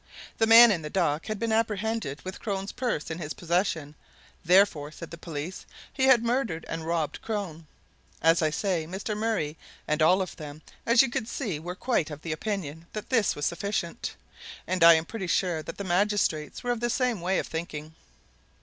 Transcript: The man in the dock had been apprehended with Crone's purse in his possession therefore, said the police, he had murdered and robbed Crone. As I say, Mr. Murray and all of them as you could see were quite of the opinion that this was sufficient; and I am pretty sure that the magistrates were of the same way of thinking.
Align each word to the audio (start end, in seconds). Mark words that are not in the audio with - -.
The 0.39 0.47
man 0.47 0.71
in 0.71 0.81
the 0.81 0.89
dock 0.89 1.27
had 1.27 1.37
been 1.37 1.51
apprehended 1.51 2.23
with 2.25 2.39
Crone's 2.39 2.71
purse 2.71 3.11
in 3.11 3.19
his 3.19 3.35
possession 3.35 3.93
therefore, 4.43 4.91
said 4.91 5.11
the 5.11 5.17
police, 5.19 5.63
he 5.93 6.05
had 6.05 6.23
murdered 6.23 6.65
and 6.67 6.87
robbed 6.87 7.21
Crone. 7.21 7.67
As 8.19 8.41
I 8.41 8.49
say, 8.49 8.87
Mr. 8.87 9.15
Murray 9.15 9.57
and 9.87 10.01
all 10.01 10.23
of 10.23 10.35
them 10.37 10.63
as 10.87 11.03
you 11.03 11.11
could 11.11 11.27
see 11.27 11.59
were 11.59 11.75
quite 11.75 12.09
of 12.09 12.23
the 12.23 12.31
opinion 12.31 12.87
that 12.93 13.11
this 13.11 13.35
was 13.35 13.45
sufficient; 13.45 14.15
and 14.65 14.83
I 14.83 14.95
am 14.95 15.05
pretty 15.05 15.27
sure 15.27 15.61
that 15.61 15.77
the 15.77 15.83
magistrates 15.83 16.63
were 16.63 16.71
of 16.71 16.79
the 16.79 16.89
same 16.89 17.21
way 17.21 17.37
of 17.37 17.45
thinking. 17.45 17.93